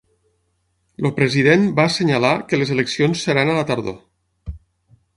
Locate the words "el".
1.09-1.13